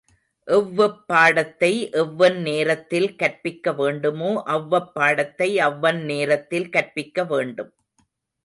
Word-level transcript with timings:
எவ்வெப் 0.47 0.95
பாடத்தை 1.07 1.69
எவ்வெந் 1.91 2.39
நேரத்தில் 2.41 3.15
கற்பிக்க 3.15 3.73
வேண்டுமோ 3.73 4.31
அவ்வப் 4.47 4.91
பாடத்தை 4.93 5.49
அவ்வந் 5.59 6.01
நேரத்தில் 6.05 6.69
கற்பிக்க 6.69 7.23
வேண்டும். 7.23 7.71